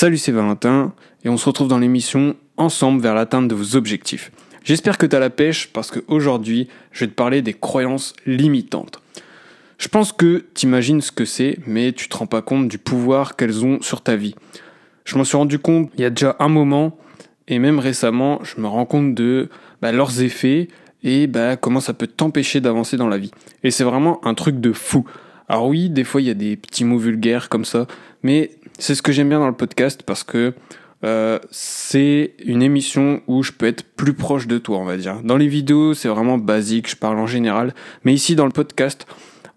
Salut, 0.00 0.18
c'est 0.18 0.30
Valentin 0.30 0.92
et 1.24 1.28
on 1.28 1.36
se 1.36 1.46
retrouve 1.46 1.66
dans 1.66 1.80
l'émission 1.80 2.36
Ensemble 2.56 3.02
vers 3.02 3.16
l'atteinte 3.16 3.48
de 3.48 3.54
vos 3.56 3.74
objectifs. 3.74 4.30
J'espère 4.62 4.96
que 4.96 5.06
tu 5.06 5.16
as 5.16 5.18
la 5.18 5.28
pêche 5.28 5.72
parce 5.72 5.90
qu'aujourd'hui, 5.90 6.68
je 6.92 7.00
vais 7.00 7.10
te 7.10 7.16
parler 7.16 7.42
des 7.42 7.52
croyances 7.52 8.14
limitantes. 8.24 9.00
Je 9.76 9.88
pense 9.88 10.12
que 10.12 10.44
tu 10.54 10.68
ce 10.70 11.10
que 11.10 11.24
c'est, 11.24 11.58
mais 11.66 11.90
tu 11.90 12.08
te 12.08 12.16
rends 12.16 12.28
pas 12.28 12.42
compte 12.42 12.68
du 12.68 12.78
pouvoir 12.78 13.34
qu'elles 13.34 13.64
ont 13.64 13.82
sur 13.82 14.00
ta 14.00 14.14
vie. 14.14 14.36
Je 15.04 15.18
m'en 15.18 15.24
suis 15.24 15.36
rendu 15.36 15.58
compte 15.58 15.90
il 15.96 16.02
y 16.02 16.04
a 16.04 16.10
déjà 16.10 16.36
un 16.38 16.48
moment, 16.48 16.96
et 17.48 17.58
même 17.58 17.80
récemment, 17.80 18.38
je 18.44 18.60
me 18.60 18.68
rends 18.68 18.86
compte 18.86 19.16
de 19.16 19.48
bah, 19.82 19.90
leurs 19.90 20.22
effets 20.22 20.68
et 21.02 21.26
bah, 21.26 21.56
comment 21.56 21.80
ça 21.80 21.92
peut 21.92 22.06
t'empêcher 22.06 22.60
d'avancer 22.60 22.96
dans 22.96 23.08
la 23.08 23.18
vie. 23.18 23.32
Et 23.64 23.72
c'est 23.72 23.82
vraiment 23.82 24.24
un 24.24 24.34
truc 24.34 24.60
de 24.60 24.72
fou. 24.72 25.08
Alors 25.48 25.66
oui, 25.66 25.88
des 25.88 26.04
fois 26.04 26.20
il 26.20 26.26
y 26.26 26.30
a 26.30 26.34
des 26.34 26.56
petits 26.56 26.84
mots 26.84 26.98
vulgaires 26.98 27.48
comme 27.48 27.64
ça, 27.64 27.86
mais 28.22 28.50
c'est 28.78 28.94
ce 28.94 29.02
que 29.02 29.12
j'aime 29.12 29.28
bien 29.28 29.38
dans 29.38 29.48
le 29.48 29.54
podcast 29.54 30.02
parce 30.04 30.24
que 30.24 30.52
euh, 31.04 31.38
c'est 31.50 32.34
une 32.44 32.62
émission 32.62 33.22
où 33.28 33.42
je 33.42 33.52
peux 33.52 33.66
être 33.66 33.84
plus 33.84 34.14
proche 34.14 34.46
de 34.46 34.58
toi, 34.58 34.78
on 34.78 34.84
va 34.84 34.96
dire. 34.96 35.20
Dans 35.22 35.36
les 35.36 35.46
vidéos, 35.46 35.94
c'est 35.94 36.08
vraiment 36.08 36.38
basique, 36.38 36.90
je 36.90 36.96
parle 36.96 37.18
en 37.18 37.26
général, 37.26 37.74
mais 38.04 38.12
ici 38.12 38.34
dans 38.34 38.46
le 38.46 38.52
podcast, 38.52 39.06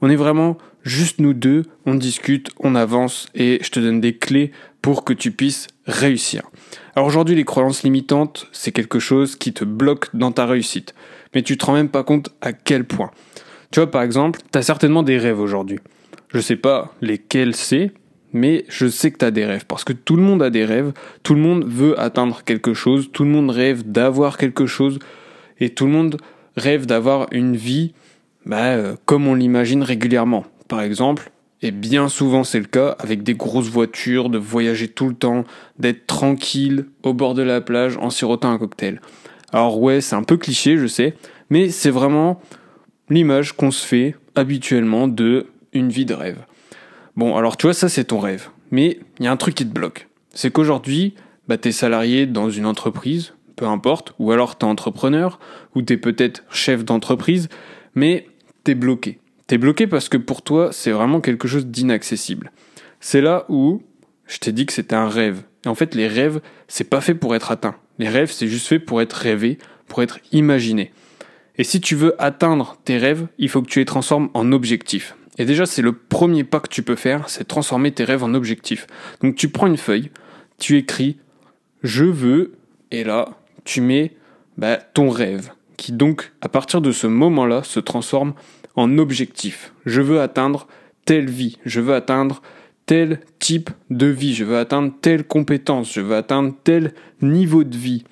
on 0.01 0.09
est 0.09 0.15
vraiment 0.15 0.57
juste 0.83 1.19
nous 1.19 1.33
deux, 1.33 1.63
on 1.85 1.95
discute, 1.95 2.51
on 2.59 2.75
avance 2.75 3.27
et 3.35 3.59
je 3.61 3.69
te 3.69 3.79
donne 3.79 4.01
des 4.01 4.17
clés 4.17 4.51
pour 4.81 5.03
que 5.03 5.13
tu 5.13 5.31
puisses 5.31 5.67
réussir. 5.85 6.43
Alors 6.95 7.07
aujourd'hui, 7.07 7.35
les 7.35 7.43
croyances 7.43 7.83
limitantes, 7.83 8.47
c'est 8.51 8.71
quelque 8.71 8.99
chose 8.99 9.35
qui 9.35 9.53
te 9.53 9.63
bloque 9.63 10.07
dans 10.15 10.31
ta 10.31 10.45
réussite, 10.45 10.95
mais 11.33 11.43
tu 11.43 11.57
te 11.57 11.65
rends 11.65 11.73
même 11.73 11.89
pas 11.89 12.03
compte 12.03 12.29
à 12.41 12.53
quel 12.53 12.85
point. 12.85 13.11
Tu 13.71 13.79
vois, 13.79 13.89
par 13.89 14.03
exemple, 14.03 14.41
tu 14.51 14.57
as 14.57 14.61
certainement 14.61 15.01
des 15.01 15.17
rêves 15.17 15.39
aujourd'hui. 15.39 15.79
Je 16.33 16.39
sais 16.39 16.57
pas 16.57 16.93
lesquels 17.01 17.55
c'est, 17.55 17.91
mais 18.33 18.65
je 18.69 18.87
sais 18.87 19.11
que 19.11 19.17
tu 19.17 19.25
as 19.25 19.31
des 19.31 19.45
rêves. 19.45 19.65
Parce 19.65 19.83
que 19.83 19.93
tout 19.93 20.17
le 20.17 20.21
monde 20.21 20.43
a 20.43 20.49
des 20.49 20.65
rêves, 20.65 20.91
tout 21.23 21.33
le 21.33 21.41
monde 21.41 21.65
veut 21.65 21.99
atteindre 21.99 22.43
quelque 22.43 22.73
chose, 22.73 23.09
tout 23.13 23.23
le 23.23 23.29
monde 23.29 23.49
rêve 23.49 23.89
d'avoir 23.89 24.37
quelque 24.37 24.65
chose, 24.65 24.99
et 25.59 25.69
tout 25.69 25.85
le 25.85 25.91
monde 25.91 26.17
rêve 26.57 26.85
d'avoir 26.85 27.27
une 27.31 27.55
vie 27.55 27.93
bah, 28.45 28.73
euh, 28.73 28.95
comme 29.05 29.27
on 29.27 29.35
l'imagine 29.35 29.83
régulièrement. 29.83 30.45
Par 30.67 30.81
exemple, 30.81 31.31
et 31.61 31.71
bien 31.71 32.09
souvent 32.09 32.43
c'est 32.43 32.59
le 32.59 32.65
cas, 32.65 32.95
avec 32.99 33.23
des 33.23 33.35
grosses 33.35 33.69
voitures, 33.69 34.29
de 34.29 34.37
voyager 34.37 34.87
tout 34.87 35.07
le 35.07 35.15
temps, 35.15 35.45
d'être 35.79 36.07
tranquille 36.07 36.87
au 37.03 37.13
bord 37.13 37.35
de 37.35 37.43
la 37.43 37.61
plage 37.61 37.97
en 37.97 38.09
sirotant 38.09 38.51
un 38.51 38.57
cocktail. 38.57 38.99
Alors 39.53 39.79
ouais, 39.79 40.01
c'est 40.01 40.15
un 40.15 40.23
peu 40.23 40.37
cliché, 40.37 40.77
je 40.77 40.87
sais, 40.87 41.13
mais 41.49 41.69
c'est 41.69 41.89
vraiment 41.89 42.41
l'image 43.11 43.51
qu'on 43.51 43.71
se 43.71 43.85
fait 43.85 44.15
habituellement 44.35 45.09
de 45.09 45.47
une 45.73 45.89
vie 45.89 46.05
de 46.05 46.13
rêve. 46.13 46.39
Bon, 47.17 47.35
alors 47.35 47.57
tu 47.57 47.67
vois, 47.67 47.73
ça 47.73 47.89
c'est 47.89 48.05
ton 48.05 48.19
rêve. 48.19 48.47
Mais 48.71 48.99
il 49.19 49.25
y 49.25 49.27
a 49.27 49.31
un 49.31 49.37
truc 49.37 49.53
qui 49.53 49.67
te 49.67 49.73
bloque. 49.73 50.07
C'est 50.33 50.49
qu'aujourd'hui, 50.49 51.13
bah, 51.49 51.57
tu 51.57 51.67
es 51.67 51.71
salarié 51.73 52.25
dans 52.25 52.49
une 52.49 52.65
entreprise, 52.65 53.33
peu 53.57 53.65
importe, 53.65 54.13
ou 54.17 54.31
alors 54.31 54.57
tu 54.57 54.65
es 54.65 54.69
entrepreneur, 54.69 55.39
ou 55.75 55.81
tu 55.81 55.91
es 55.93 55.97
peut-être 55.97 56.43
chef 56.51 56.85
d'entreprise, 56.85 57.49
mais 57.95 58.27
tu 58.63 58.71
es 58.71 58.75
bloqué. 58.75 59.19
Tu 59.49 59.55
es 59.55 59.57
bloqué 59.57 59.87
parce 59.87 60.07
que 60.07 60.17
pour 60.17 60.41
toi, 60.41 60.69
c'est 60.71 60.91
vraiment 60.91 61.19
quelque 61.19 61.49
chose 61.49 61.67
d'inaccessible. 61.67 62.53
C'est 63.01 63.19
là 63.19 63.45
où 63.49 63.81
je 64.25 64.37
t'ai 64.37 64.53
dit 64.53 64.65
que 64.65 64.71
c'était 64.71 64.95
un 64.95 65.09
rêve. 65.09 65.43
Et 65.65 65.67
en 65.67 65.75
fait, 65.75 65.95
les 65.95 66.07
rêves, 66.07 66.39
c'est 66.69 66.89
pas 66.89 67.01
fait 67.01 67.15
pour 67.15 67.35
être 67.35 67.51
atteint. 67.51 67.75
Les 67.99 68.07
rêves, 68.07 68.31
c'est 68.31 68.47
juste 68.47 68.67
fait 68.67 68.79
pour 68.79 69.01
être 69.01 69.13
rêvé, 69.13 69.57
pour 69.87 70.01
être 70.01 70.19
imaginé. 70.31 70.93
Et 71.61 71.63
si 71.63 71.79
tu 71.79 71.93
veux 71.93 72.19
atteindre 72.19 72.75
tes 72.85 72.97
rêves, 72.97 73.27
il 73.37 73.47
faut 73.47 73.61
que 73.61 73.69
tu 73.69 73.77
les 73.77 73.85
transformes 73.85 74.31
en 74.33 74.51
objectifs. 74.51 75.15
Et 75.37 75.45
déjà, 75.45 75.67
c'est 75.67 75.83
le 75.83 75.93
premier 75.93 76.43
pas 76.43 76.59
que 76.59 76.67
tu 76.67 76.81
peux 76.81 76.95
faire, 76.95 77.29
c'est 77.29 77.47
transformer 77.47 77.91
tes 77.91 78.03
rêves 78.03 78.23
en 78.23 78.33
objectifs. 78.33 78.87
Donc 79.21 79.35
tu 79.35 79.47
prends 79.47 79.67
une 79.67 79.77
feuille, 79.77 80.09
tu 80.57 80.75
écris 80.77 81.19
je 81.83 82.05
veux, 82.05 82.53
et 82.89 83.03
là, 83.03 83.29
tu 83.63 83.79
mets 83.79 84.15
bah, 84.57 84.77
ton 84.77 85.11
rêve, 85.11 85.51
qui 85.77 85.91
donc, 85.91 86.31
à 86.41 86.49
partir 86.49 86.81
de 86.81 86.91
ce 86.91 87.05
moment-là, 87.05 87.61
se 87.61 87.79
transforme 87.79 88.33
en 88.75 88.97
objectif. 88.97 89.71
Je 89.85 90.01
veux 90.01 90.19
atteindre 90.19 90.65
telle 91.05 91.29
vie, 91.29 91.59
je 91.63 91.79
veux 91.79 91.93
atteindre 91.93 92.41
tel 92.87 93.19
type 93.37 93.69
de 93.91 94.07
vie, 94.07 94.33
je 94.33 94.45
veux 94.45 94.57
atteindre 94.57 94.91
telle 94.99 95.25
compétence, 95.25 95.93
je 95.93 96.01
veux 96.01 96.15
atteindre 96.15 96.55
tel 96.63 96.95
niveau 97.21 97.63
de 97.63 97.77
vie, 97.77 98.03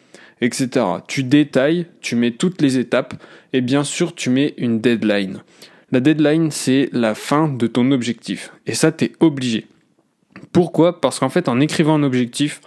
etc. 0.41 0.85
Tu 1.07 1.23
détailles, 1.23 1.85
tu 2.01 2.15
mets 2.15 2.31
toutes 2.31 2.61
les 2.61 2.77
étapes, 2.77 3.13
et 3.53 3.61
bien 3.61 3.83
sûr, 3.83 4.15
tu 4.15 4.29
mets 4.29 4.53
une 4.57 4.79
deadline. 4.79 5.43
La 5.91 5.99
deadline, 5.99 6.51
c'est 6.51 6.89
la 6.91 7.15
fin 7.15 7.47
de 7.47 7.67
ton 7.67 7.91
objectif. 7.91 8.51
Et 8.67 8.73
ça, 8.73 8.91
tu 8.91 9.05
es 9.05 9.11
obligé. 9.19 9.65
Pourquoi? 10.51 11.01
Parce 11.01 11.19
qu'en 11.19 11.29
fait, 11.29 11.49
en 11.49 11.59
écrivant 11.59 11.95
un 11.95 12.03
objectif, 12.03 12.61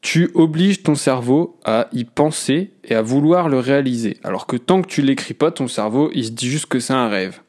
tu 0.00 0.30
obliges 0.34 0.82
ton 0.82 0.94
cerveau 0.94 1.58
à 1.64 1.88
y 1.92 2.04
penser 2.04 2.70
et 2.84 2.94
à 2.94 3.02
vouloir 3.02 3.48
le 3.48 3.58
réaliser. 3.58 4.16
Alors 4.24 4.46
que 4.46 4.56
tant 4.56 4.80
que 4.80 4.88
tu 4.88 5.02
l'écris 5.02 5.34
pas, 5.34 5.50
ton 5.50 5.68
cerveau, 5.68 6.10
il 6.14 6.24
se 6.24 6.30
dit 6.30 6.48
juste 6.48 6.66
que 6.66 6.80
c'est 6.80 6.94
un 6.94 7.08
rêve. 7.08 7.40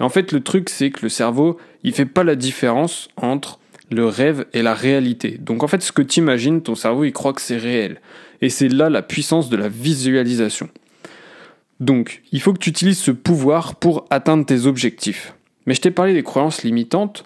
Et 0.00 0.02
en 0.02 0.08
fait, 0.08 0.32
le 0.32 0.40
truc, 0.40 0.70
c'est 0.70 0.90
que 0.90 1.00
le 1.02 1.08
cerveau, 1.08 1.58
il 1.82 1.92
fait 1.92 2.06
pas 2.06 2.24
la 2.24 2.34
différence 2.34 3.08
entre 3.16 3.58
le 3.90 4.06
rêve 4.06 4.46
et 4.52 4.62
la 4.62 4.74
réalité. 4.74 5.38
Donc 5.38 5.62
en 5.62 5.68
fait, 5.68 5.82
ce 5.82 5.92
que 5.92 6.02
tu 6.02 6.20
imagines, 6.20 6.62
ton 6.62 6.74
cerveau, 6.74 7.04
il 7.04 7.12
croit 7.12 7.32
que 7.32 7.40
c'est 7.40 7.56
réel. 7.56 8.00
Et 8.40 8.50
c'est 8.50 8.68
là 8.68 8.88
la 8.88 9.02
puissance 9.02 9.48
de 9.48 9.56
la 9.56 9.68
visualisation. 9.68 10.68
Donc, 11.80 12.22
il 12.32 12.40
faut 12.40 12.52
que 12.52 12.58
tu 12.58 12.70
utilises 12.70 12.98
ce 12.98 13.10
pouvoir 13.10 13.76
pour 13.76 14.06
atteindre 14.10 14.44
tes 14.44 14.66
objectifs. 14.66 15.34
Mais 15.66 15.74
je 15.74 15.80
t'ai 15.80 15.90
parlé 15.90 16.14
des 16.14 16.22
croyances 16.22 16.62
limitantes, 16.62 17.24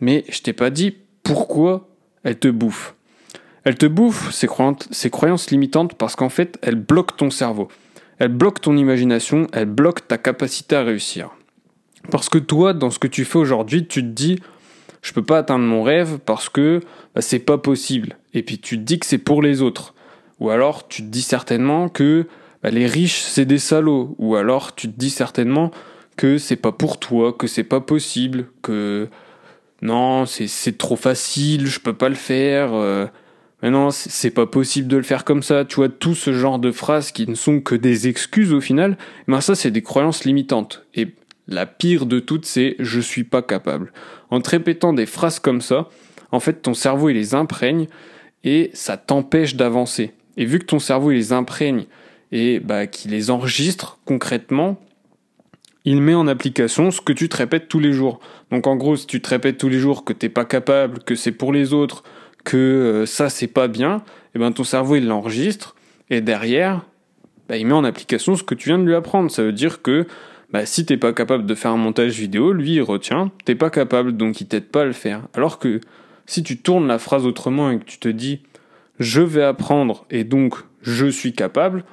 mais 0.00 0.24
je 0.28 0.40
t'ai 0.40 0.52
pas 0.52 0.70
dit 0.70 0.94
pourquoi 1.22 1.88
elles 2.24 2.38
te 2.38 2.48
bouffent. 2.48 2.94
Elles 3.64 3.76
te 3.76 3.86
bouffent, 3.86 4.32
ces 4.32 4.46
croyances, 4.46 4.88
ces 4.90 5.10
croyances 5.10 5.50
limitantes, 5.50 5.94
parce 5.94 6.16
qu'en 6.16 6.28
fait, 6.28 6.58
elles 6.62 6.76
bloquent 6.76 7.16
ton 7.16 7.30
cerveau. 7.30 7.68
Elles 8.18 8.32
bloquent 8.32 8.60
ton 8.60 8.76
imagination, 8.76 9.46
elles 9.52 9.66
bloquent 9.66 10.02
ta 10.06 10.18
capacité 10.18 10.74
à 10.74 10.82
réussir. 10.82 11.30
Parce 12.10 12.28
que 12.28 12.38
toi, 12.38 12.72
dans 12.72 12.90
ce 12.90 12.98
que 12.98 13.06
tu 13.06 13.24
fais 13.24 13.38
aujourd'hui, 13.38 13.86
tu 13.86 14.02
te 14.02 14.08
dis, 14.08 14.40
je 15.02 15.12
peux 15.12 15.22
pas 15.22 15.38
atteindre 15.38 15.64
mon 15.64 15.82
rêve 15.82 16.18
parce 16.24 16.48
que 16.48 16.80
bah, 17.14 17.20
c'est 17.20 17.38
pas 17.38 17.58
possible. 17.58 18.16
Et 18.34 18.42
puis 18.42 18.58
tu 18.58 18.76
te 18.78 18.82
dis 18.82 18.98
que 18.98 19.06
c'est 19.06 19.18
pour 19.18 19.42
les 19.42 19.62
autres. 19.62 19.94
Ou 20.40 20.50
alors 20.50 20.88
tu 20.88 21.02
te 21.02 21.08
dis 21.08 21.22
certainement 21.22 21.88
que 21.88 22.26
bah, 22.62 22.70
les 22.70 22.86
riches 22.86 23.20
c'est 23.22 23.44
des 23.44 23.58
salauds, 23.58 24.14
ou 24.18 24.36
alors 24.36 24.74
tu 24.74 24.88
te 24.88 24.98
dis 24.98 25.10
certainement 25.10 25.70
que 26.16 26.38
c'est 26.38 26.56
pas 26.56 26.72
pour 26.72 26.98
toi, 26.98 27.32
que 27.32 27.46
c'est 27.46 27.64
pas 27.64 27.80
possible, 27.80 28.46
que 28.62 29.08
non, 29.80 30.26
c'est 30.26 30.76
trop 30.76 30.96
facile, 30.96 31.66
je 31.66 31.78
peux 31.78 31.92
pas 31.92 32.08
le 32.08 32.16
faire, 32.16 32.74
euh, 32.74 33.06
mais 33.62 33.70
non, 33.70 33.90
c'est 33.90 34.30
pas 34.30 34.46
possible 34.46 34.88
de 34.88 34.96
le 34.96 35.02
faire 35.04 35.24
comme 35.24 35.42
ça, 35.42 35.64
tu 35.64 35.76
vois, 35.76 35.88
tout 35.88 36.14
ce 36.14 36.32
genre 36.32 36.58
de 36.58 36.72
phrases 36.72 37.12
qui 37.12 37.28
ne 37.28 37.34
sont 37.34 37.60
que 37.60 37.76
des 37.76 38.08
excuses 38.08 38.52
au 38.52 38.60
final, 38.60 38.98
ben 39.28 39.40
ça 39.40 39.54
c'est 39.54 39.70
des 39.70 39.82
croyances 39.82 40.24
limitantes. 40.24 40.84
Et 40.94 41.14
la 41.46 41.66
pire 41.66 42.06
de 42.06 42.18
toutes, 42.18 42.46
c'est 42.46 42.76
je 42.80 43.00
suis 43.00 43.24
pas 43.24 43.42
capable. 43.42 43.92
En 44.30 44.40
te 44.40 44.50
répétant 44.50 44.92
des 44.92 45.06
phrases 45.06 45.38
comme 45.38 45.60
ça, 45.60 45.88
en 46.32 46.40
fait 46.40 46.62
ton 46.62 46.74
cerveau 46.74 47.08
il 47.08 47.14
les 47.14 47.34
imprègne 47.34 47.86
et 48.44 48.70
ça 48.74 48.96
t'empêche 48.96 49.54
d'avancer. 49.54 50.12
Et 50.38 50.46
vu 50.46 50.60
que 50.60 50.64
ton 50.64 50.78
cerveau 50.78 51.10
les 51.10 51.34
imprègne 51.34 51.84
et 52.32 52.60
bah, 52.60 52.86
qui 52.86 53.08
les 53.08 53.30
enregistre 53.30 53.98
concrètement, 54.06 54.80
il 55.84 56.00
met 56.00 56.14
en 56.14 56.26
application 56.26 56.90
ce 56.90 57.00
que 57.00 57.12
tu 57.12 57.28
te 57.28 57.36
répètes 57.36 57.68
tous 57.68 57.80
les 57.80 57.92
jours. 57.92 58.20
Donc 58.50 58.66
en 58.66 58.76
gros, 58.76 58.96
si 58.96 59.06
tu 59.06 59.20
te 59.20 59.28
répètes 59.28 59.58
tous 59.58 59.68
les 59.68 59.78
jours 59.78 60.04
que 60.04 60.12
t'es 60.12 60.28
pas 60.28 60.44
capable, 60.44 61.00
que 61.00 61.14
c'est 61.14 61.32
pour 61.32 61.52
les 61.52 61.72
autres, 61.72 62.04
que 62.44 62.56
euh, 62.56 63.06
ça 63.06 63.28
c'est 63.28 63.48
pas 63.48 63.68
bien, 63.68 63.96
et 63.96 64.00
eh 64.36 64.38
ben 64.38 64.52
ton 64.52 64.64
cerveau 64.64 64.96
il 64.96 65.06
l'enregistre 65.06 65.74
et 66.08 66.20
derrière, 66.20 66.86
bah, 67.48 67.56
il 67.56 67.66
met 67.66 67.74
en 67.74 67.84
application 67.84 68.36
ce 68.36 68.42
que 68.42 68.54
tu 68.54 68.68
viens 68.68 68.78
de 68.78 68.84
lui 68.84 68.94
apprendre. 68.94 69.30
Ça 69.30 69.42
veut 69.42 69.52
dire 69.52 69.82
que 69.82 70.06
bah, 70.50 70.66
si 70.66 70.86
t'es 70.86 70.96
pas 70.96 71.12
capable 71.12 71.46
de 71.46 71.54
faire 71.54 71.72
un 71.72 71.76
montage 71.76 72.18
vidéo, 72.18 72.52
lui 72.52 72.74
il 72.74 72.82
retient, 72.82 73.32
t'es 73.44 73.54
pas 73.54 73.70
capable 73.70 74.16
donc 74.16 74.40
il 74.40 74.46
t'aide 74.46 74.68
pas 74.68 74.82
à 74.82 74.84
le 74.84 74.92
faire. 74.92 75.22
Alors 75.34 75.58
que 75.58 75.80
si 76.26 76.42
tu 76.42 76.58
tournes 76.58 76.86
la 76.86 76.98
phrase 76.98 77.26
autrement 77.26 77.70
et 77.70 77.78
que 77.78 77.84
tu 77.84 77.98
te 77.98 78.08
dis 78.08 78.42
je 78.98 79.22
vais 79.22 79.42
apprendre 79.42 80.04
et 80.10 80.24
donc 80.24 80.54
je 80.82 81.06
suis 81.06 81.32
capable, 81.32 81.84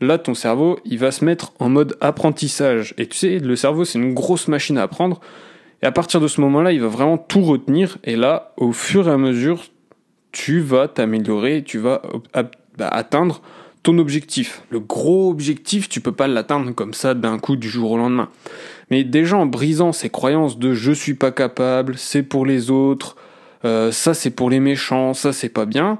là 0.00 0.18
ton 0.18 0.34
cerveau 0.34 0.78
il 0.84 0.98
va 0.98 1.10
se 1.10 1.24
mettre 1.24 1.52
en 1.58 1.68
mode 1.68 1.96
apprentissage. 2.00 2.94
Et 2.98 3.06
tu 3.06 3.16
sais, 3.16 3.38
le 3.38 3.56
cerveau 3.56 3.84
c'est 3.84 3.98
une 3.98 4.14
grosse 4.14 4.48
machine 4.48 4.78
à 4.78 4.82
apprendre. 4.82 5.20
Et 5.82 5.86
à 5.86 5.92
partir 5.92 6.20
de 6.20 6.28
ce 6.28 6.42
moment-là, 6.42 6.72
il 6.72 6.80
va 6.82 6.88
vraiment 6.88 7.16
tout 7.16 7.40
retenir. 7.40 7.96
Et 8.04 8.14
là, 8.14 8.52
au 8.58 8.72
fur 8.72 9.08
et 9.08 9.12
à 9.12 9.16
mesure, 9.16 9.62
tu 10.30 10.60
vas 10.60 10.88
t'améliorer, 10.88 11.62
tu 11.64 11.78
vas 11.78 12.02
bah, 12.76 12.88
atteindre 12.88 13.40
ton 13.82 13.98
objectif. 13.98 14.62
Le 14.70 14.80
gros 14.80 15.30
objectif, 15.30 15.88
tu 15.88 16.00
peux 16.00 16.12
pas 16.12 16.28
l'atteindre 16.28 16.72
comme 16.72 16.92
ça 16.92 17.14
d'un 17.14 17.38
coup 17.38 17.56
du 17.56 17.68
jour 17.68 17.92
au 17.92 17.96
lendemain. 17.96 18.28
Mais 18.90 19.04
déjà 19.04 19.36
en 19.36 19.46
brisant 19.46 19.92
ces 19.92 20.10
croyances 20.10 20.58
de 20.58 20.74
je 20.74 20.92
suis 20.92 21.14
pas 21.14 21.32
capable, 21.32 21.96
c'est 21.96 22.22
pour 22.22 22.44
les 22.44 22.70
autres, 22.70 23.16
euh, 23.64 23.90
ça 23.90 24.14
c'est 24.14 24.30
pour 24.30 24.50
les 24.50 24.60
méchants, 24.60 25.14
ça 25.14 25.32
c'est 25.32 25.48
pas 25.48 25.64
bien, 25.64 25.98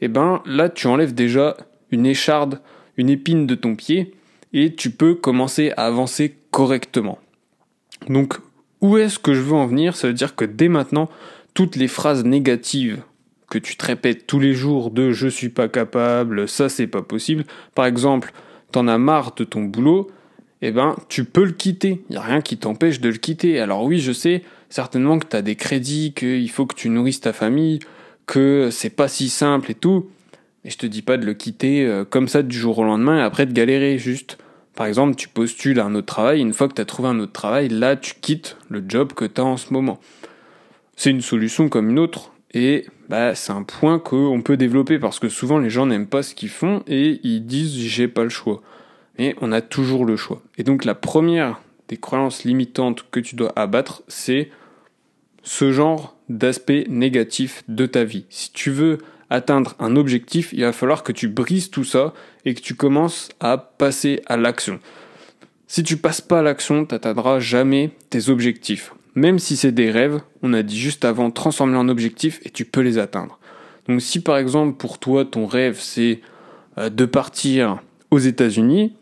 eh 0.00 0.08
ben 0.08 0.42
là 0.46 0.68
tu 0.68 0.86
enlèves 0.86 1.14
déjà 1.14 1.56
une 1.90 2.06
écharde 2.06 2.60
une 2.98 3.08
épine 3.08 3.46
de 3.46 3.54
ton 3.54 3.74
pied 3.74 4.12
et 4.52 4.74
tu 4.74 4.90
peux 4.90 5.14
commencer 5.14 5.72
à 5.76 5.86
avancer 5.86 6.36
correctement. 6.50 7.18
Donc, 8.08 8.34
où 8.80 8.98
est-ce 8.98 9.18
que 9.18 9.32
je 9.32 9.40
veux 9.40 9.54
en 9.54 9.66
venir? 9.66 9.96
Ça 9.96 10.08
veut 10.08 10.14
dire 10.14 10.34
que 10.36 10.44
dès 10.44 10.68
maintenant, 10.68 11.08
toutes 11.54 11.76
les 11.76 11.88
phrases 11.88 12.24
négatives 12.24 13.02
que 13.48 13.58
tu 13.58 13.76
te 13.76 13.86
répètes 13.86 14.26
tous 14.26 14.40
les 14.40 14.52
jours 14.52 14.90
de 14.90 15.12
je 15.12 15.28
suis 15.28 15.48
pas 15.48 15.68
capable, 15.68 16.48
ça 16.48 16.68
c'est 16.68 16.86
pas 16.86 17.02
possible. 17.02 17.44
Par 17.74 17.86
exemple, 17.86 18.32
t'en 18.72 18.88
as 18.88 18.98
marre 18.98 19.34
de 19.34 19.44
ton 19.44 19.62
boulot, 19.62 20.10
eh 20.60 20.70
ben 20.70 20.96
tu 21.08 21.24
peux 21.24 21.44
le 21.44 21.52
quitter. 21.52 22.02
Il 22.10 22.14
y 22.14 22.18
a 22.18 22.22
rien 22.22 22.40
qui 22.40 22.58
t'empêche 22.58 23.00
de 23.00 23.08
le 23.08 23.16
quitter. 23.16 23.58
Alors 23.58 23.84
oui, 23.84 24.00
je 24.00 24.12
sais 24.12 24.42
certainement 24.68 25.18
que 25.18 25.26
tu 25.26 25.36
as 25.36 25.42
des 25.42 25.56
crédits, 25.56 26.12
qu'il 26.14 26.50
faut 26.50 26.66
que 26.66 26.74
tu 26.74 26.90
nourrisses 26.90 27.20
ta 27.20 27.32
famille, 27.32 27.78
que 28.28 28.68
c'est 28.70 28.90
pas 28.90 29.08
si 29.08 29.28
simple 29.28 29.72
et 29.72 29.74
tout. 29.74 30.08
Mais 30.62 30.70
je 30.70 30.78
te 30.78 30.86
dis 30.86 31.02
pas 31.02 31.16
de 31.16 31.26
le 31.26 31.34
quitter 31.34 31.84
euh, 31.84 32.04
comme 32.04 32.28
ça 32.28 32.44
du 32.44 32.56
jour 32.56 32.78
au 32.78 32.84
lendemain 32.84 33.18
et 33.18 33.22
après 33.22 33.46
de 33.46 33.52
galérer 33.52 33.98
juste. 33.98 34.38
Par 34.76 34.86
exemple, 34.86 35.16
tu 35.16 35.28
postules 35.28 35.80
à 35.80 35.86
un 35.86 35.94
autre 35.96 36.06
travail, 36.06 36.40
une 36.40 36.52
fois 36.52 36.68
que 36.68 36.74
tu 36.74 36.80
as 36.80 36.84
trouvé 36.84 37.08
un 37.08 37.18
autre 37.18 37.32
travail, 37.32 37.68
là 37.68 37.96
tu 37.96 38.14
quittes 38.20 38.56
le 38.68 38.84
job 38.86 39.12
que 39.12 39.24
tu 39.24 39.40
as 39.40 39.44
en 39.44 39.56
ce 39.56 39.72
moment. 39.72 39.98
C'est 40.94 41.10
une 41.10 41.22
solution 41.22 41.68
comme 41.68 41.90
une 41.90 41.98
autre 41.98 42.32
et 42.54 42.86
bah, 43.08 43.34
c'est 43.34 43.52
un 43.52 43.62
point 43.62 43.98
qu'on 43.98 44.42
peut 44.42 44.56
développer 44.56 44.98
parce 44.98 45.18
que 45.18 45.28
souvent 45.28 45.58
les 45.58 45.70
gens 45.70 45.86
n'aiment 45.86 46.06
pas 46.06 46.22
ce 46.22 46.34
qu'ils 46.34 46.48
font 46.50 46.82
et 46.86 47.20
ils 47.24 47.44
disent 47.44 47.76
j'ai 47.76 48.06
pas 48.06 48.22
le 48.22 48.28
choix. 48.28 48.62
Mais 49.18 49.34
on 49.40 49.50
a 49.50 49.60
toujours 49.60 50.04
le 50.04 50.16
choix. 50.16 50.42
Et 50.58 50.64
donc 50.64 50.84
la 50.84 50.94
première 50.94 51.60
des 51.88 51.96
croyances 51.96 52.44
limitantes 52.44 53.06
que 53.10 53.20
tu 53.20 53.34
dois 53.34 53.52
abattre, 53.56 54.02
c'est 54.06 54.50
ce 55.42 55.72
genre 55.72 56.17
d'aspect 56.28 56.84
négatif 56.88 57.62
de 57.68 57.86
ta 57.86 58.04
vie. 58.04 58.24
Si 58.30 58.52
tu 58.52 58.70
veux 58.70 58.98
atteindre 59.30 59.74
un 59.78 59.96
objectif, 59.96 60.52
il 60.52 60.62
va 60.62 60.72
falloir 60.72 61.02
que 61.02 61.12
tu 61.12 61.28
brises 61.28 61.70
tout 61.70 61.84
ça 61.84 62.14
et 62.44 62.54
que 62.54 62.60
tu 62.60 62.74
commences 62.74 63.28
à 63.40 63.58
passer 63.58 64.22
à 64.26 64.36
l'action. 64.36 64.80
Si 65.66 65.82
tu 65.82 65.96
passes 65.98 66.20
pas 66.20 66.38
à 66.38 66.42
l'action, 66.42 66.86
tu 66.86 66.94
n'atteindras 66.94 67.40
jamais 67.40 67.90
tes 68.10 68.30
objectifs. 68.30 68.94
Même 69.14 69.38
si 69.38 69.56
c'est 69.56 69.72
des 69.72 69.90
rêves, 69.90 70.20
on 70.42 70.54
a 70.54 70.62
dit 70.62 70.78
juste 70.78 71.04
avant, 71.04 71.30
transformer 71.30 71.76
en 71.76 71.88
objectifs 71.88 72.40
et 72.44 72.50
tu 72.50 72.64
peux 72.64 72.80
les 72.80 72.98
atteindre. 72.98 73.38
Donc 73.86 74.00
si 74.00 74.20
par 74.20 74.36
exemple 74.36 74.76
pour 74.76 74.98
toi 74.98 75.24
ton 75.24 75.46
rêve 75.46 75.78
c'est 75.80 76.20
euh, 76.76 76.90
de 76.90 77.04
partir 77.04 77.82
aux 78.10 78.18
États-Unis, 78.18 78.94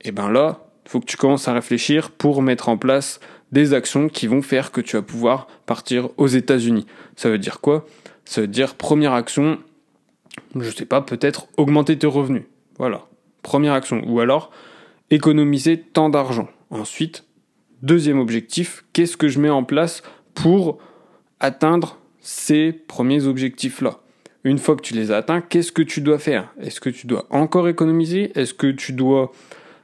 et 0.00 0.08
eh 0.08 0.12
ben 0.12 0.30
là, 0.30 0.66
il 0.84 0.90
faut 0.90 1.00
que 1.00 1.06
tu 1.06 1.16
commences 1.16 1.46
à 1.46 1.52
réfléchir 1.52 2.10
pour 2.10 2.42
mettre 2.42 2.68
en 2.68 2.76
place 2.76 3.20
des 3.52 3.74
actions 3.74 4.08
qui 4.08 4.26
vont 4.26 4.42
faire 4.42 4.72
que 4.72 4.80
tu 4.80 4.96
vas 4.96 5.02
pouvoir 5.02 5.46
partir 5.66 6.08
aux 6.16 6.26
États-Unis. 6.26 6.86
Ça 7.16 7.30
veut 7.30 7.38
dire 7.38 7.60
quoi? 7.60 7.86
Ça 8.24 8.40
veut 8.40 8.48
dire 8.48 8.74
première 8.74 9.12
action, 9.12 9.58
je 10.58 10.70
sais 10.70 10.86
pas, 10.86 11.02
peut-être 11.02 11.46
augmenter 11.56 11.96
tes 11.98 12.06
revenus. 12.06 12.44
Voilà, 12.78 13.06
première 13.42 13.74
action. 13.74 14.02
Ou 14.06 14.20
alors 14.20 14.50
économiser 15.10 15.78
tant 15.78 16.08
d'argent. 16.08 16.48
Ensuite, 16.70 17.24
deuxième 17.82 18.18
objectif, 18.18 18.84
qu'est-ce 18.92 19.16
que 19.16 19.28
je 19.28 19.38
mets 19.38 19.50
en 19.50 19.64
place 19.64 20.02
pour 20.34 20.78
atteindre 21.38 21.98
ces 22.20 22.72
premiers 22.72 23.26
objectifs-là? 23.26 23.98
Une 24.44 24.58
fois 24.58 24.74
que 24.74 24.82
tu 24.82 24.94
les 24.94 25.12
as 25.12 25.18
atteints, 25.18 25.40
qu'est-ce 25.40 25.70
que 25.70 25.82
tu 25.82 26.00
dois 26.00 26.18
faire? 26.18 26.52
Est-ce 26.60 26.80
que 26.80 26.90
tu 26.90 27.06
dois 27.06 27.26
encore 27.30 27.68
économiser? 27.68 28.32
Est-ce 28.34 28.54
que 28.54 28.68
tu 28.68 28.92
dois 28.92 29.30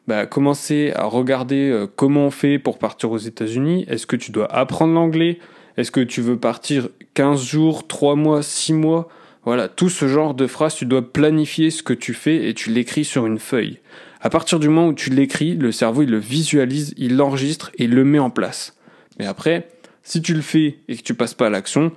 bah, 0.08 0.24
commencer 0.24 0.90
à 0.96 1.04
regarder 1.04 1.68
euh, 1.68 1.86
comment 1.86 2.28
on 2.28 2.30
fait 2.30 2.58
pour 2.58 2.78
partir 2.78 3.12
aux 3.12 3.18
États-Unis. 3.18 3.84
Est-ce 3.88 4.06
que 4.06 4.16
tu 4.16 4.32
dois 4.32 4.50
apprendre 4.50 4.94
l'anglais? 4.94 5.38
Est-ce 5.76 5.90
que 5.90 6.00
tu 6.00 6.22
veux 6.22 6.38
partir 6.38 6.88
15 7.12 7.44
jours, 7.44 7.86
3 7.86 8.16
mois, 8.16 8.42
6 8.42 8.72
mois? 8.72 9.10
Voilà, 9.44 9.68
tout 9.68 9.90
ce 9.90 10.08
genre 10.08 10.32
de 10.32 10.46
phrases, 10.46 10.76
tu 10.76 10.86
dois 10.86 11.12
planifier 11.12 11.70
ce 11.70 11.82
que 11.82 11.92
tu 11.92 12.14
fais 12.14 12.48
et 12.48 12.54
tu 12.54 12.70
l'écris 12.70 13.04
sur 13.04 13.26
une 13.26 13.38
feuille. 13.38 13.80
À 14.22 14.30
partir 14.30 14.58
du 14.58 14.70
moment 14.70 14.88
où 14.88 14.94
tu 14.94 15.10
l'écris, 15.10 15.54
le 15.54 15.72
cerveau 15.72 16.00
il 16.00 16.10
le 16.10 16.18
visualise, 16.18 16.94
il 16.96 17.16
l'enregistre 17.16 17.70
et 17.76 17.84
il 17.84 17.94
le 17.94 18.04
met 18.04 18.18
en 18.18 18.30
place. 18.30 18.78
Mais 19.18 19.26
après, 19.26 19.68
si 20.02 20.22
tu 20.22 20.32
le 20.32 20.40
fais 20.40 20.78
et 20.88 20.96
que 20.96 21.02
tu 21.02 21.12
passes 21.12 21.34
pas 21.34 21.48
à 21.48 21.50
l'action, 21.50 21.92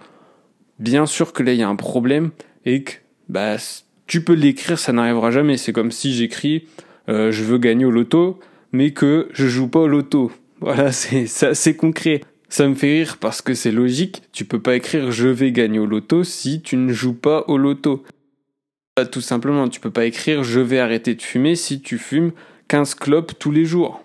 bien 0.79 1.05
sûr 1.05 1.31
que 1.31 1.43
là 1.43 1.53
il 1.53 1.59
y 1.59 1.63
a 1.63 1.69
un 1.69 1.77
problème 1.77 2.31
et 2.65 2.83
que 2.83 2.91
bah 3.29 3.55
tu 4.05 4.21
peux 4.21 4.33
l'écrire, 4.33 4.77
ça 4.77 4.91
n'arrivera 4.91 5.31
jamais. 5.31 5.55
C'est 5.55 5.71
comme 5.71 5.91
si 5.91 6.13
j'écris 6.13 6.65
euh, 7.09 7.31
je 7.31 7.43
veux 7.43 7.57
gagner 7.57 7.85
au 7.85 7.91
loto, 7.91 8.39
mais 8.71 8.91
que 8.91 9.29
je 9.33 9.47
joue 9.47 9.67
pas 9.67 9.79
au 9.79 9.87
loto. 9.87 10.31
Voilà, 10.59 10.91
c'est 10.91 11.25
assez 11.43 11.75
concret. 11.75 12.21
Ça 12.49 12.67
me 12.67 12.75
fait 12.75 12.91
rire 12.91 13.17
parce 13.17 13.41
que 13.41 13.53
c'est 13.53 13.71
logique. 13.71 14.23
Tu 14.33 14.45
peux 14.45 14.59
pas 14.59 14.75
écrire 14.75 15.11
je 15.11 15.27
vais 15.27 15.51
gagner 15.51 15.79
au 15.79 15.85
loto 15.85 16.23
si 16.23 16.61
tu 16.61 16.75
ne 16.75 16.91
joues 16.91 17.13
pas 17.13 17.45
au 17.47 17.57
loto. 17.57 18.03
Tout 19.11 19.21
simplement, 19.21 19.69
tu 19.69 19.79
peux 19.79 19.89
pas 19.89 20.05
écrire 20.05 20.43
je 20.43 20.59
vais 20.59 20.79
arrêter 20.79 21.15
de 21.15 21.21
fumer 21.21 21.55
si 21.55 21.81
tu 21.81 21.97
fumes 21.97 22.31
15 22.67 22.95
clopes 22.95 23.39
tous 23.39 23.51
les 23.51 23.65
jours. 23.65 24.03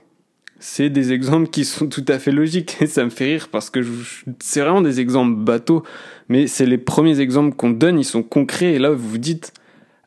C'est 0.58 0.88
des 0.88 1.12
exemples 1.12 1.50
qui 1.50 1.64
sont 1.64 1.87
tout 1.88 2.04
à 2.08 2.19
fait 2.19 2.31
logiques 2.31 2.76
et 2.81 2.87
ça 2.87 3.04
me 3.04 3.10
fait 3.10 3.25
rire 3.25 3.49
parce 3.50 3.69
que 3.69 3.81
c'est 4.38 4.60
vraiment 4.60 4.81
des 4.81 5.00
exemples 5.00 5.37
bateaux, 5.37 5.82
mais 6.28 6.46
c'est 6.46 6.66
les 6.66 6.78
premiers 6.78 7.20
exemples 7.20 7.54
qu'on 7.54 7.70
donne, 7.70 7.99
ils 7.99 8.04
sont 8.04 8.22
concrets 8.22 8.75
et 8.75 8.78
là 8.78 8.90
vous 8.90 9.08
vous 9.08 9.19
dites 9.19 9.52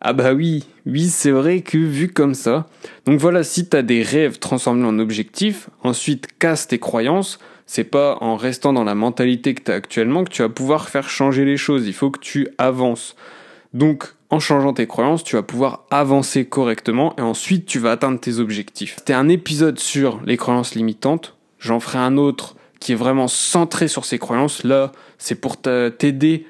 ah 0.01 0.13
bah 0.13 0.33
oui, 0.33 0.65
oui, 0.85 1.09
c'est 1.09 1.31
vrai 1.31 1.61
que 1.61 1.77
vu 1.77 2.07
comme 2.07 2.33
ça. 2.33 2.67
Donc 3.05 3.19
voilà, 3.19 3.43
si 3.43 3.67
tu 3.67 3.75
as 3.75 3.81
des 3.81 4.01
rêves 4.01 4.39
transformés 4.39 4.85
en 4.85 4.97
objectifs, 4.97 5.69
ensuite 5.83 6.27
casse 6.39 6.67
tes 6.67 6.79
croyances, 6.79 7.37
c'est 7.65 7.83
pas 7.83 8.17
en 8.21 8.37
restant 8.37 8.71
dans 8.71 8.85
la 8.85 8.95
mentalité 8.95 9.53
que 9.53 9.63
tu 9.63 9.71
as 9.71 9.75
actuellement 9.75 10.23
que 10.23 10.31
tu 10.31 10.41
vas 10.41 10.49
pouvoir 10.49 10.89
faire 10.89 11.09
changer 11.09 11.43
les 11.43 11.57
choses, 11.57 11.85
il 11.85 11.93
faut 11.93 12.11
que 12.11 12.19
tu 12.19 12.47
avances. 12.57 13.15
Donc 13.73 14.13
en 14.29 14.39
changeant 14.39 14.73
tes 14.73 14.87
croyances, 14.87 15.23
tu 15.23 15.35
vas 15.35 15.43
pouvoir 15.43 15.85
avancer 15.91 16.45
correctement 16.45 17.13
et 17.17 17.21
ensuite 17.21 17.65
tu 17.65 17.77
vas 17.77 17.91
atteindre 17.91 18.19
tes 18.19 18.39
objectifs. 18.39 18.95
C'était 18.97 19.13
un 19.13 19.27
épisode 19.27 19.79
sur 19.79 20.21
les 20.25 20.37
croyances 20.37 20.75
limitantes, 20.75 21.35
j'en 21.59 21.79
ferai 21.79 21.99
un 21.99 22.15
autre 22.15 22.55
qui 22.79 22.93
est 22.93 22.95
vraiment 22.95 23.27
centré 23.27 23.89
sur 23.89 24.05
ces 24.05 24.17
croyances. 24.17 24.63
Là, 24.63 24.93
c'est 25.17 25.35
pour 25.35 25.57
t'aider 25.57 26.47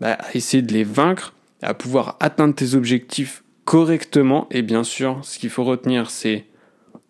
bah, 0.00 0.16
à 0.18 0.34
essayer 0.34 0.62
de 0.62 0.72
les 0.72 0.84
vaincre 0.84 1.34
à 1.62 1.74
pouvoir 1.74 2.16
atteindre 2.20 2.54
tes 2.54 2.74
objectifs 2.74 3.42
correctement. 3.64 4.46
Et 4.50 4.62
bien 4.62 4.84
sûr, 4.84 5.18
ce 5.22 5.38
qu'il 5.38 5.50
faut 5.50 5.64
retenir, 5.64 6.10
c'est 6.10 6.46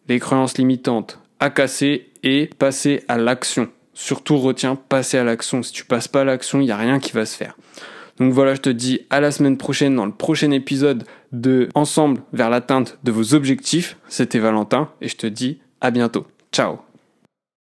les 0.09 0.19
croyances 0.19 0.59
limitantes 0.59 1.21
à 1.41 1.51
casser 1.51 2.11
et 2.23 2.51
passer 2.59 3.05
à 3.09 3.19
l'action. 3.19 3.69
Surtout 3.95 4.37
retiens 4.37 4.77
passer 4.77 5.19
à 5.19 5.25
l'action. 5.25 5.63
Si 5.63 5.73
tu 5.73 5.85
passes 5.85 6.09
pas 6.09 6.23
à 6.23 6.25
l'action, 6.25 6.61
il 6.61 6.65
n'y 6.65 6.71
a 6.71 6.77
rien 6.77 6.99
qui 6.99 7.13
va 7.13 7.27
se 7.27 7.37
faire. 7.37 7.57
Donc 8.19 8.33
voilà, 8.33 8.55
je 8.55 8.61
te 8.61 8.71
dis 8.71 9.01
à 9.11 9.21
la 9.21 9.31
semaine 9.31 9.57
prochaine 9.57 9.95
dans 9.95 10.07
le 10.07 10.13
prochain 10.13 10.51
épisode 10.51 11.05
de 11.33 11.69
Ensemble 11.75 12.23
vers 12.33 12.51
l'atteinte 12.51 12.99
de 13.05 13.13
vos 13.13 13.35
objectifs. 13.35 13.97
C'était 14.09 14.41
Valentin 14.41 14.91
et 15.01 15.09
je 15.09 15.17
te 15.17 15.27
dis 15.27 15.61
à 15.81 15.91
bientôt. 15.91 16.27
Ciao 16.53 16.88